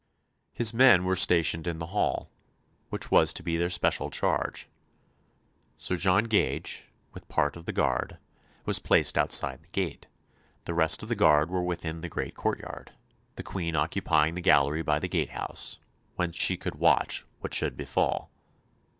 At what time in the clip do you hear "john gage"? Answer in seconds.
5.95-6.89